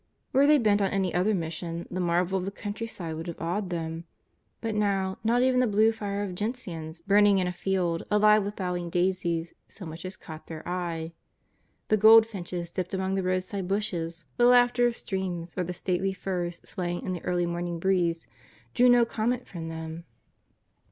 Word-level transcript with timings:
Were 0.33 0.47
they 0.47 0.57
bent 0.57 0.81
on 0.81 0.89
any 0.89 1.13
other 1.13 1.35
mission 1.35 1.85
the 1.91 1.99
marvel 1.99 2.39
of 2.39 2.45
the 2.45 2.49
countryside 2.49 3.13
would 3.15 3.27
have 3.27 3.39
awed 3.39 3.69
them. 3.69 4.05
But 4.59 4.73
now, 4.73 5.19
not 5.23 5.43
even 5.43 5.59
the 5.59 5.67
blue 5.67 5.91
fire 5.91 6.23
of 6.23 6.33
gentians 6.33 7.01
burning 7.01 7.37
in 7.37 7.45
a 7.45 7.53
field 7.53 8.01
alive 8.09 8.43
with 8.43 8.55
bowing 8.55 8.89
daisies, 8.89 9.53
so 9.67 9.85
much 9.85 10.03
as 10.03 10.17
caught 10.17 10.47
their 10.47 10.67
eye. 10.67 11.11
The 11.89 11.97
goldfinches 11.97 12.71
dipping 12.71 12.99
among 12.99 13.13
the 13.13 13.21
roadside 13.21 13.67
bushes, 13.67 14.25
the 14.37 14.47
laughter 14.47 14.87
of 14.87 14.97
streams, 14.97 15.53
or 15.55 15.63
the 15.63 15.71
stately 15.71 16.13
firs 16.13 16.61
swaying 16.67 17.03
in 17.05 17.13
the 17.13 17.21
early 17.23 17.45
morning 17.45 17.77
breeze 17.77 18.25
drew 18.73 18.89
no 18.89 19.05
comment 19.05 19.45
from 19.47 19.67
them. 19.69 20.05